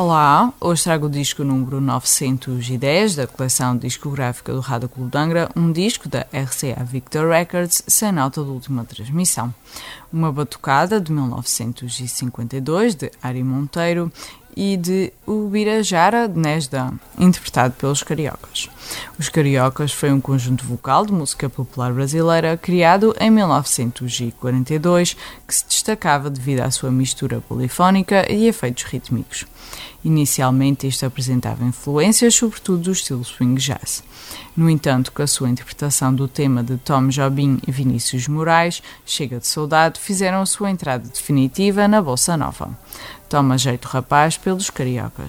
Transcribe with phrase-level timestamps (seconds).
[0.00, 5.50] Olá, hoje trago o disco número 910 da coleção discográfica do Rádio Clube de Angra,
[5.56, 9.52] um disco da RCA Victor Records sem nota de última transmissão.
[10.12, 14.12] Uma batucada de 1952 de Ari Monteiro
[14.58, 18.68] e de Ubirajara Nesda, interpretado pelos Cariocas.
[19.16, 25.16] Os Cariocas foi um conjunto vocal de música popular brasileira criado em 1942
[25.46, 29.46] que se destacava devido à sua mistura polifónica e efeitos rítmicos.
[30.04, 34.02] Inicialmente, isto apresentava influências, sobretudo do estilo swing jazz.
[34.56, 39.38] No entanto, com a sua interpretação do tema de Tom Jobim e Vinícius Moraes, Chega
[39.38, 42.76] de Saudade, fizeram a sua entrada definitiva na Bolsa Nova.
[43.28, 45.28] Toma jeito rapaz pelos cariocas.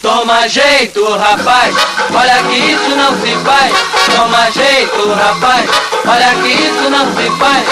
[0.00, 1.74] Toma jeito, rapaz,
[2.14, 3.72] olha que isso não se faz.
[4.14, 5.68] Toma jeito, rapaz,
[6.06, 7.66] olha que isso não se faz.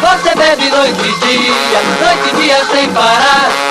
[0.00, 3.65] Você bebe noite e dia, noite e dia sem parar.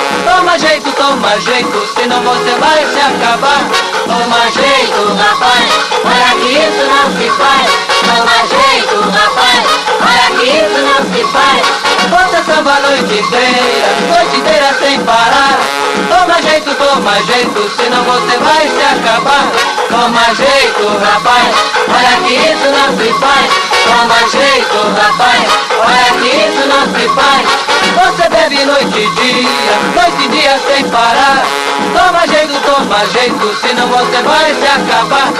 [0.56, 3.59] Toma jeito, toma jeito, senão você vai se acabar.
[4.06, 5.67] Toma jeito, rapaz,
[6.06, 7.67] olha que isso não se faz.
[8.08, 9.64] Toma jeito, rapaz,
[10.00, 11.86] olha que isso não se faz.
[12.08, 15.59] Você samba a noite inteira, noite inteira sem parar.
[16.08, 19.52] Toma jeito, toma jeito, senão você vai se acabar.
[19.90, 21.53] Toma jeito, rapaz,
[21.90, 23.52] olha que isso não se faz.
[23.84, 25.25] Toma jeito, rapaz,
[27.00, 27.45] se faz.
[27.95, 31.44] Você bebe noite e dia, noite e dia sem parar.
[31.94, 35.33] Toma jeito, toma jeito, senão você vai se acabar.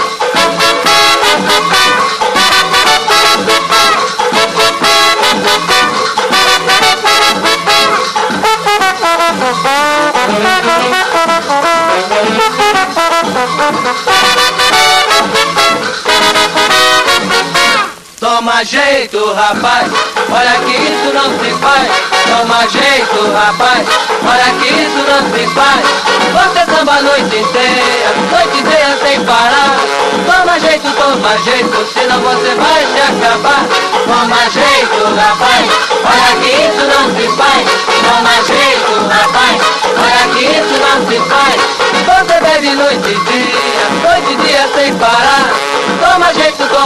[18.20, 19.92] Toma jeito, rapaz,
[20.32, 21.88] olha que isso não se faz.
[22.30, 23.88] Toma jeito, rapaz,
[24.24, 26.06] olha que isso não se faz.
[26.34, 29.78] Você samba a noite inteira, noite inteira sem parar.
[30.26, 33.66] Toma jeito, toma jeito, senão você vai se acabar.
[34.06, 35.66] Toma jeito, rapaz,
[36.04, 36.65] olha que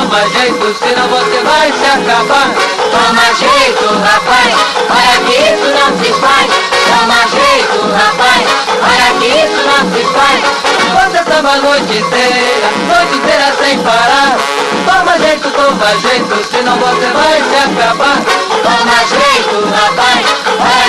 [0.09, 2.50] toma jeito, senão você vai se acabar.
[2.90, 4.56] Toma jeito, rapaz,
[4.90, 6.50] olha que isso não se faz.
[6.90, 8.44] Toma jeito, rapaz,
[8.81, 10.42] olha que isso não se faz.
[10.90, 14.38] Você samba a noite inteira, noite inteira sem parar.
[14.88, 18.18] Toma jeito, toma jeito, senão você vai se acabar.
[18.64, 20.25] Toma jeito, rapaz,
[20.59, 20.89] olha